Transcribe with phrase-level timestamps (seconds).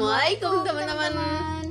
[0.00, 1.64] Assalamualaikum teman-teman.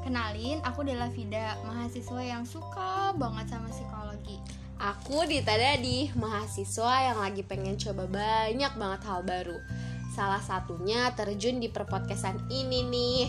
[0.00, 4.40] Kenalin, aku adalah Vida, mahasiswa yang suka banget sama psikologi.
[4.80, 9.60] Aku Dita Dadi, mahasiswa yang lagi pengen coba banyak banget hal baru.
[10.16, 13.20] Salah satunya terjun di perpodcastan ini nih.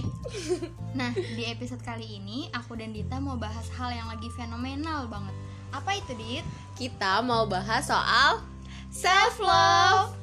[0.96, 5.36] Nah, di episode kali ini aku dan Dita mau bahas hal yang lagi fenomenal banget.
[5.76, 6.48] Apa itu, Dit?
[6.80, 8.40] Kita mau bahas soal
[8.88, 10.19] self love.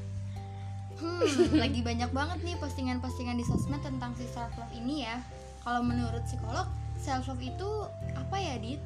[0.96, 5.20] Hmm, lagi banyak banget nih postingan-postingan di sosmed tentang si self love ini ya.
[5.60, 6.64] Kalau menurut psikolog,
[6.96, 7.70] self love itu
[8.16, 8.80] apa ya, Dit?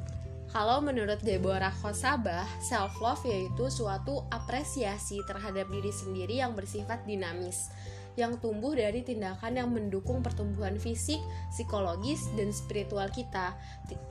[0.50, 7.70] Kalau menurut Deborah Khosabah, self love yaitu suatu apresiasi terhadap diri sendiri yang bersifat dinamis,
[8.18, 11.18] yang tumbuh dari tindakan yang mendukung pertumbuhan fisik,
[11.52, 13.54] psikologis, dan spiritual kita,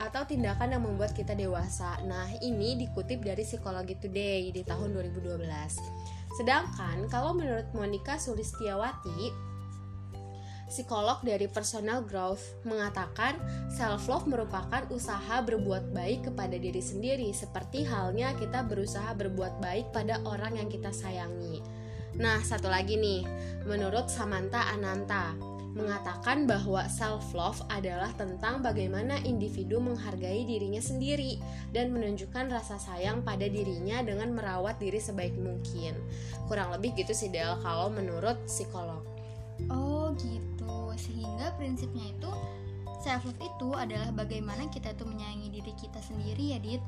[0.00, 2.00] atau tindakan yang membuat kita dewasa.
[2.08, 5.40] Nah, ini dikutip dari Psikologi Today di tahun 2012.
[6.38, 9.50] Sedangkan kalau menurut Monica Sulistiawati,
[10.70, 13.34] psikolog dari personal growth mengatakan
[13.66, 19.90] self love merupakan usaha berbuat baik kepada diri sendiri seperti halnya kita berusaha berbuat baik
[19.90, 21.79] pada orang yang kita sayangi.
[22.20, 23.24] Nah, satu lagi nih,
[23.64, 25.32] menurut Samantha Ananta
[25.72, 31.40] mengatakan bahwa self love adalah tentang bagaimana individu menghargai dirinya sendiri
[31.72, 35.96] dan menunjukkan rasa sayang pada dirinya dengan merawat diri sebaik mungkin.
[36.44, 39.00] Kurang lebih gitu sih Del kalau menurut psikolog.
[39.72, 40.92] Oh, gitu.
[41.00, 42.30] Sehingga prinsipnya itu
[43.00, 46.84] self love itu adalah bagaimana kita tuh menyayangi diri kita sendiri ya, Dit.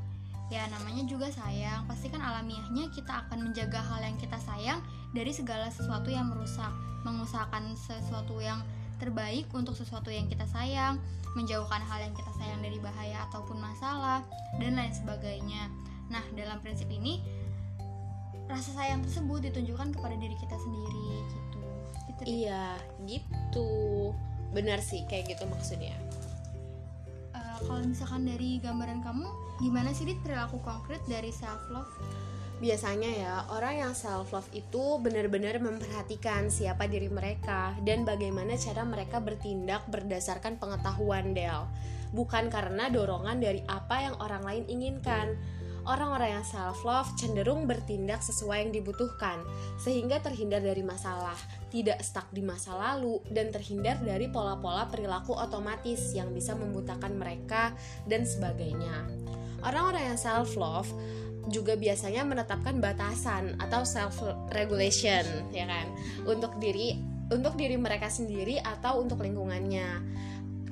[0.52, 5.32] Ya namanya juga sayang, pasti kan alamiahnya kita akan menjaga hal yang kita sayang dari
[5.32, 6.72] segala sesuatu yang merusak,
[7.04, 8.64] mengusahakan sesuatu yang
[8.96, 10.96] terbaik untuk sesuatu yang kita sayang,
[11.36, 14.24] menjauhkan hal yang kita sayang dari bahaya ataupun masalah,
[14.60, 15.68] dan lain sebagainya.
[16.08, 17.20] Nah, dalam prinsip ini,
[18.48, 21.38] rasa sayang tersebut ditunjukkan kepada diri kita sendiri, gitu.
[22.08, 22.22] gitu.
[22.28, 22.64] Iya,
[23.08, 23.70] gitu.
[24.52, 25.96] Benar sih kayak gitu maksudnya.
[27.32, 29.28] Eh, kalau misalkan dari gambaran kamu,
[29.64, 31.90] gimana sih Dit perilaku konkret dari self love?
[32.62, 38.86] Biasanya ya, orang yang self love itu benar-benar memperhatikan siapa diri mereka dan bagaimana cara
[38.86, 41.66] mereka bertindak berdasarkan pengetahuan Del.
[42.14, 45.34] Bukan karena dorongan dari apa yang orang lain inginkan.
[45.82, 49.42] Orang-orang yang self love cenderung bertindak sesuai yang dibutuhkan,
[49.82, 51.34] sehingga terhindar dari masalah,
[51.74, 57.74] tidak stuck di masa lalu, dan terhindar dari pola-pola perilaku otomatis yang bisa membutakan mereka
[58.06, 59.10] dan sebagainya.
[59.62, 60.86] Orang-orang yang self love
[61.50, 64.22] juga biasanya menetapkan batasan atau self
[64.54, 65.86] regulation ya kan?
[66.28, 66.98] Untuk diri
[67.32, 70.20] untuk diri mereka sendiri atau untuk lingkungannya.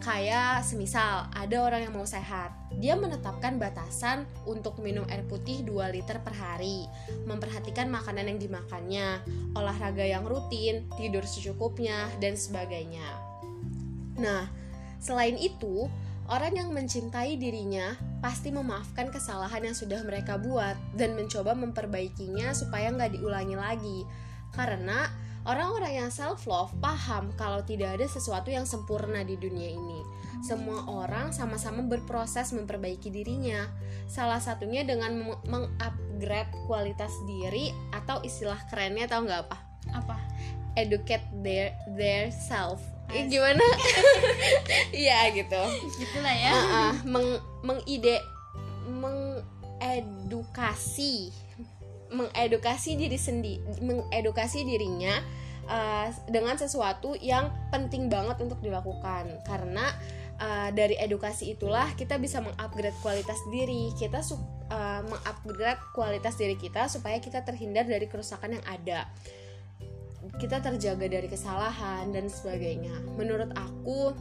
[0.01, 2.57] Kayak semisal ada orang yang mau sehat.
[2.81, 6.89] Dia menetapkan batasan untuk minum air putih 2 liter per hari.
[7.29, 9.21] Memperhatikan makanan yang dimakannya
[9.53, 13.05] olahraga yang rutin tidur secukupnya dan sebagainya.
[14.17, 14.49] Nah
[15.01, 15.89] selain itu
[16.31, 22.95] Orang yang mencintai dirinya pasti memaafkan kesalahan yang sudah mereka buat dan mencoba memperbaikinya supaya
[22.95, 24.07] nggak diulangi lagi.
[24.55, 25.11] Karena
[25.43, 30.07] orang-orang yang self love paham kalau tidak ada sesuatu yang sempurna di dunia ini.
[30.47, 33.67] Semua orang sama-sama berproses memperbaiki dirinya.
[34.07, 39.59] Salah satunya dengan meng- mengupgrade kualitas diri atau istilah kerennya tahu nggak apa?
[39.99, 40.17] Apa?
[40.79, 42.79] Educate their their self.
[43.11, 43.35] Eh, Asik.
[43.35, 43.67] gimana?
[45.03, 45.63] Iya gitu
[45.99, 46.53] Gitulah ya.
[46.53, 48.21] uh, uh, meng mengide
[48.87, 51.33] mengedukasi
[52.11, 55.23] mengedukasi diri sendiri mengedukasi dirinya
[55.71, 59.87] uh, dengan sesuatu yang penting banget untuk dilakukan karena
[60.43, 66.91] uh, dari edukasi itulah kita bisa mengupgrade kualitas diri kita uh, mengupgrade kualitas diri kita
[66.91, 69.07] supaya kita terhindar dari kerusakan yang ada
[70.37, 72.93] kita terjaga dari kesalahan dan sebagainya.
[73.17, 74.13] Menurut aku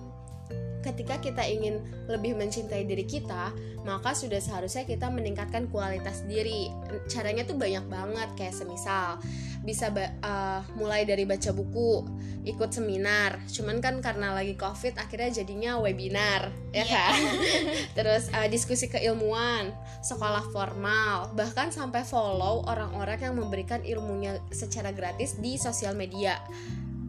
[0.81, 3.51] ketika kita ingin lebih mencintai diri kita,
[3.87, 6.71] maka sudah seharusnya kita meningkatkan kualitas diri.
[7.07, 9.19] Caranya tuh banyak banget, kayak semisal
[9.59, 12.07] bisa uh, mulai dari baca buku,
[12.47, 13.43] ikut seminar.
[13.51, 16.87] Cuman kan karena lagi covid, akhirnya jadinya webinar, ya Iya.
[16.87, 17.19] kan?
[17.97, 25.35] Terus uh, diskusi keilmuan, sekolah formal, bahkan sampai follow orang-orang yang memberikan ilmunya secara gratis
[25.37, 26.39] di sosial media.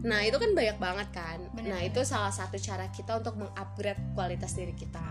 [0.00, 1.38] Nah itu kan banyak banget kan.
[1.52, 1.76] Bener.
[1.76, 5.02] Nah itu salah satu cara kita untuk mengupgrade kualitas diri kita.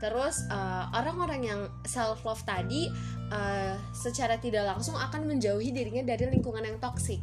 [0.00, 2.92] Terus uh, orang-orang yang self love tadi
[3.32, 7.20] uh, secara tidak langsung akan menjauhi dirinya dari lingkungan yang toksik.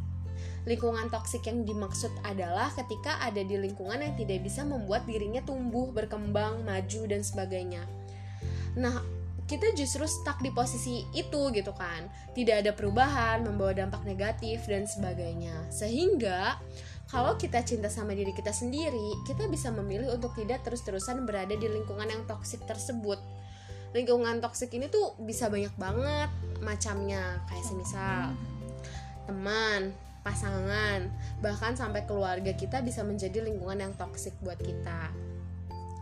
[0.65, 5.89] Lingkungan toksik yang dimaksud adalah ketika ada di lingkungan yang tidak bisa membuat dirinya tumbuh,
[5.89, 7.81] berkembang, maju dan sebagainya.
[8.77, 9.01] Nah,
[9.49, 12.07] kita justru stuck di posisi itu gitu kan.
[12.37, 15.67] Tidak ada perubahan, membawa dampak negatif dan sebagainya.
[15.73, 16.61] Sehingga
[17.11, 21.67] kalau kita cinta sama diri kita sendiri kita bisa memilih untuk tidak terus-terusan berada di
[21.67, 23.19] lingkungan yang toksik tersebut.
[23.91, 26.31] Lingkungan toksik ini tuh bisa banyak banget
[26.63, 27.43] macamnya.
[27.51, 28.31] Kayak semisal
[29.27, 29.91] teman
[30.23, 31.11] pasangan
[31.43, 35.11] bahkan sampai keluarga kita bisa menjadi lingkungan yang toksik buat kita.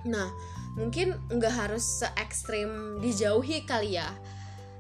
[0.06, 0.30] Nah
[0.78, 4.14] mungkin nggak harus se ekstrim dijauhi kali ya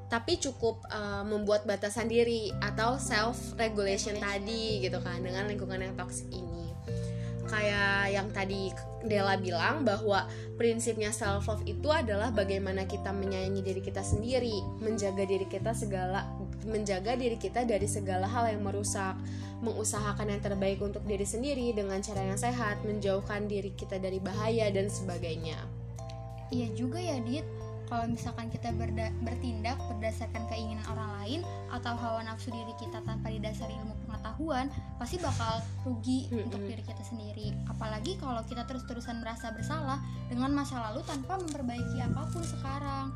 [0.09, 5.93] tapi cukup uh, membuat batasan diri atau self regulation tadi gitu kan dengan lingkungan yang
[5.93, 6.59] toksik ini
[7.49, 8.69] kayak yang tadi
[8.99, 10.27] Della bilang bahwa
[10.59, 16.27] prinsipnya self love itu adalah bagaimana kita menyayangi diri kita sendiri, menjaga diri kita segala
[16.67, 19.15] menjaga diri kita dari segala hal yang merusak,
[19.63, 24.67] mengusahakan yang terbaik untuk diri sendiri dengan cara yang sehat, menjauhkan diri kita dari bahaya
[24.67, 25.57] dan sebagainya.
[26.51, 27.47] Iya juga ya, Dit
[27.89, 31.39] kalau misalkan kita berda bertindak berdasarkan keinginan orang lain
[31.73, 34.69] atau hawa nafsu diri kita tanpa didasari ilmu pengetahuan
[35.01, 36.45] pasti bakal rugi mm-hmm.
[36.45, 37.49] untuk diri kita sendiri.
[37.65, 39.97] Apalagi kalau kita terus-terusan merasa bersalah
[40.29, 43.09] dengan masa lalu tanpa memperbaiki apa pun sekarang.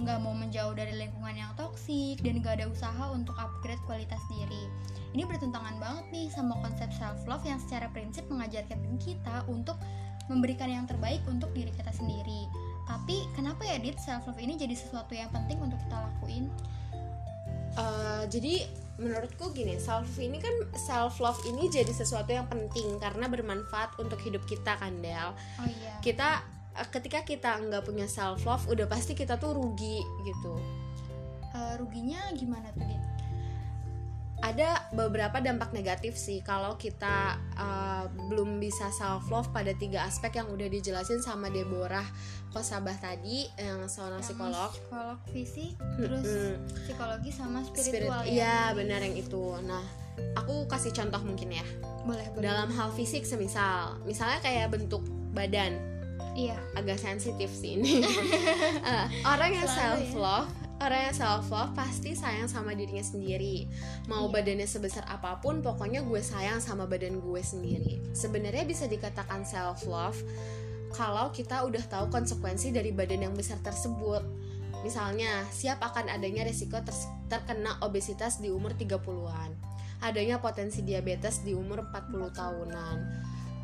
[0.00, 4.72] Nggak mau menjauh dari lingkungan yang toksik dan gak ada usaha untuk upgrade kualitas diri.
[5.12, 9.76] Ini bertentangan banget nih sama konsep self love yang secara prinsip mengajarkan kita untuk
[10.32, 12.48] memberikan yang terbaik untuk diri kita sendiri
[12.92, 16.52] tapi kenapa ya Dit self love ini jadi sesuatu yang penting untuk kita lakuin?
[17.72, 18.68] Uh, jadi
[19.00, 24.20] menurutku gini self ini kan self love ini jadi sesuatu yang penting karena bermanfaat untuk
[24.20, 25.32] hidup kita kan Del.
[25.32, 25.96] Oh iya.
[26.04, 26.44] Kita
[26.76, 30.60] uh, ketika kita nggak punya self love udah pasti kita tuh rugi gitu.
[31.56, 33.11] Uh, ruginya gimana tuh Dit?
[34.42, 40.42] Ada beberapa dampak negatif sih kalau kita uh, belum bisa self love pada tiga aspek
[40.42, 42.04] yang udah dijelasin sama Deborah
[42.50, 44.70] Kosabah tadi yang seorang yang psikolog.
[44.74, 46.54] psikolog fisik terus hmm.
[46.84, 48.74] psikologi sama spiritual Spirit, ya.
[48.74, 49.56] benar yang itu.
[49.62, 49.86] Nah
[50.34, 51.64] aku kasih contoh mungkin ya.
[52.02, 52.42] Boleh, boleh.
[52.42, 55.78] dalam hal fisik semisal misalnya kayak bentuk badan.
[56.34, 56.58] Iya.
[56.74, 58.02] Agak sensitif sih ini.
[58.82, 63.70] Uh, orang yang self love ya orang yang self love pasti sayang sama dirinya sendiri.
[64.10, 64.32] Mau yeah.
[64.34, 68.02] badannya sebesar apa pun pokoknya gue sayang sama badan gue sendiri.
[68.12, 70.18] Sebenarnya bisa dikatakan self love
[70.92, 74.20] kalau kita udah tahu konsekuensi dari badan yang besar tersebut.
[74.82, 76.94] Misalnya siap akan adanya resiko ter
[77.30, 82.96] terkena obesitas di umur 30-an adanya potensi diabetes di umur 40 tahunan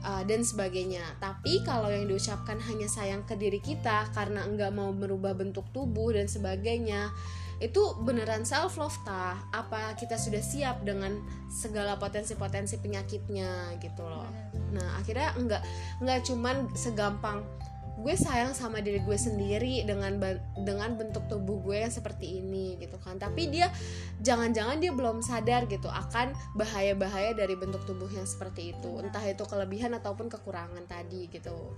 [0.04, 1.02] uh, dan sebagainya.
[1.18, 6.14] Tapi kalau yang diucapkan hanya sayang ke diri kita karena enggak mau merubah bentuk tubuh
[6.14, 7.10] dan sebagainya,
[7.58, 9.34] itu beneran self love tah?
[9.50, 11.18] Apa kita sudah siap dengan
[11.50, 14.30] segala potensi-potensi penyakitnya gitu loh?
[14.70, 15.62] Nah akhirnya enggak
[15.98, 17.42] enggak cuman segampang
[17.98, 20.22] gue sayang sama diri gue sendiri dengan
[20.62, 23.18] dengan bentuk tubuh gue yang seperti ini gitu kan.
[23.18, 23.74] Tapi dia
[24.22, 29.02] jangan-jangan dia belum sadar gitu akan bahaya-bahaya dari bentuk tubuh yang seperti itu.
[29.02, 31.74] Entah itu kelebihan ataupun kekurangan tadi gitu.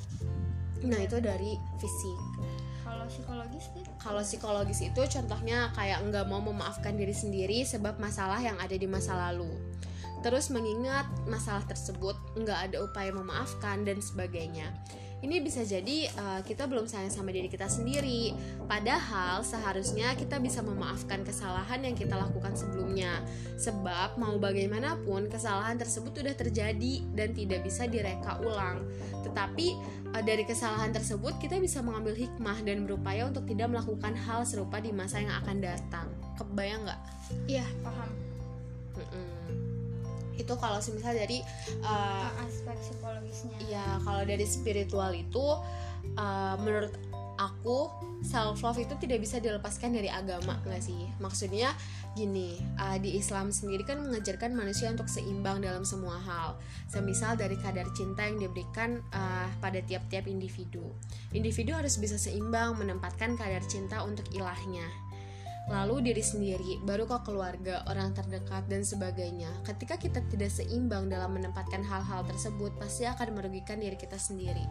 [0.84, 2.18] Nah itu dari fisik.
[2.84, 3.84] Kalau psikologis sih?
[3.96, 8.84] Kalau psikologis itu contohnya kayak nggak mau memaafkan diri sendiri sebab masalah yang ada di
[8.84, 9.48] masa lalu.
[10.20, 14.68] Terus mengingat masalah tersebut nggak ada upaya memaafkan dan sebagainya
[15.20, 18.32] ini bisa jadi uh, kita belum sayang sama diri kita sendiri.
[18.64, 23.20] Padahal seharusnya kita bisa memaafkan kesalahan yang kita lakukan sebelumnya.
[23.60, 28.80] Sebab mau bagaimanapun kesalahan tersebut sudah terjadi dan tidak bisa direka ulang.
[29.20, 29.76] Tetapi
[30.16, 34.80] uh, dari kesalahan tersebut kita bisa mengambil hikmah dan berupaya untuk tidak melakukan hal serupa
[34.80, 36.08] di masa yang akan datang.
[36.40, 37.00] Kebayang nggak?
[37.44, 38.29] Iya, paham.
[40.40, 41.44] Itu kalau semisal dari
[41.84, 43.56] uh, aspek psikologisnya.
[43.68, 45.44] iya kalau dari spiritual itu
[46.16, 46.96] uh, menurut
[47.40, 47.88] aku
[48.20, 51.08] self love itu tidak bisa dilepaskan dari agama nggak sih?
[51.20, 51.72] Maksudnya
[52.12, 56.60] gini uh, di Islam sendiri kan mengajarkan manusia untuk seimbang dalam semua hal.
[56.88, 60.84] Semisal dari kadar cinta yang diberikan uh, pada tiap-tiap individu.
[61.32, 65.09] Individu harus bisa seimbang menempatkan kadar cinta untuk ilahnya
[65.68, 69.50] lalu diri sendiri, baru ke keluarga, orang terdekat, dan sebagainya.
[69.62, 74.64] Ketika kita tidak seimbang dalam menempatkan hal-hal tersebut, pasti akan merugikan diri kita sendiri.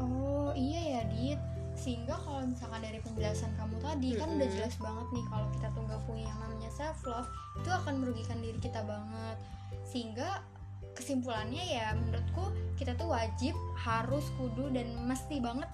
[0.00, 1.40] Oh iya ya, Dit.
[1.72, 4.20] Sehingga kalau misalkan dari penjelasan kamu tadi mm -hmm.
[4.20, 7.70] kan udah jelas banget nih kalau kita tuh nggak punya yang namanya self love, itu
[7.72, 9.36] akan merugikan diri kita banget.
[9.88, 10.44] Sehingga
[10.92, 15.68] kesimpulannya ya menurutku kita tuh wajib harus kudu dan mesti banget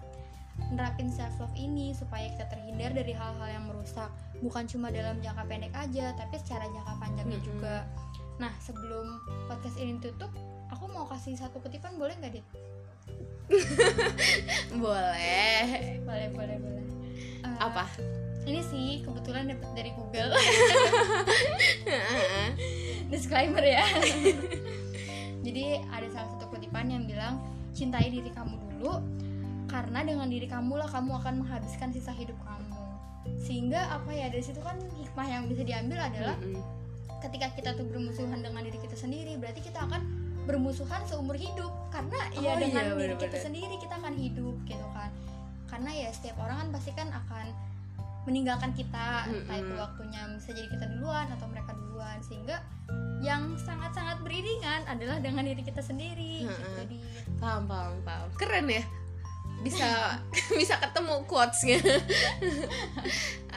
[0.71, 4.11] nerapin self love ini supaya kita terhindar dari hal-hal yang merusak.
[4.45, 7.49] Bukan cuma dalam jangka pendek aja tapi secara jangka panjangnya -hmm.
[7.49, 7.77] juga.
[8.39, 10.31] Nah sebelum podcast ini tutup
[10.69, 11.97] aku mau kasih satu kutipan.
[11.97, 12.47] Boleh nggak dit?
[14.85, 15.65] Boleh.
[16.05, 16.85] Boleh boleh boleh.
[17.43, 17.89] Uh, apa?
[18.49, 20.33] ini sih kebetulan dapat dari Google.
[23.13, 23.85] Disclaimer ya.
[25.47, 27.45] Jadi ada salah satu kutipan yang bilang
[27.77, 29.05] cintai diri kamu dulu
[29.69, 32.75] karena dengan diri kamu lah kamu akan menghabiskan sisa hidup kamu.
[33.39, 36.65] Sehingga apa ya dari situ kan hikmah yang bisa diambil adalah Mm-mm.
[37.21, 40.01] ketika kita tuh bermusuhan dengan diri kita sendiri berarti kita akan
[40.49, 41.69] bermusuhan seumur hidup.
[41.93, 43.45] Karena ya Oh dengan iya, diri kita bener-bener.
[43.45, 45.11] sendiri kita akan hidup gitu kan.
[45.69, 47.47] Karena ya setiap orang kan pasti kan akan
[48.25, 52.17] meninggalkan kita entah itu waktunya bisa jadi kita duluan atau mereka duluan.
[52.25, 52.65] Sehingga
[53.21, 56.89] yang sangat-sangat beriringan adalah dengan diri kita sendiri gitu Mm-mm.
[56.89, 56.99] di
[57.37, 58.29] paham paham paham.
[58.41, 58.81] Keren ya
[59.63, 60.19] bisa
[60.61, 61.79] bisa ketemu quotesnya.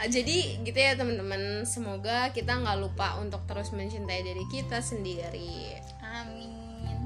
[0.01, 1.62] Ah, jadi gitu ya teman-teman.
[1.62, 5.77] Semoga kita nggak lupa untuk terus mencintai diri kita sendiri.
[6.01, 7.05] Amin.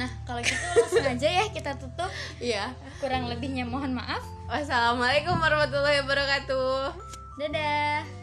[0.00, 2.08] Nah kalau gitu langsung aja ya kita tutup.
[2.40, 2.72] Iya.
[3.04, 4.24] Kurang lebihnya mohon maaf.
[4.48, 6.96] Wassalamualaikum warahmatullahi wabarakatuh.
[7.36, 8.19] Dadah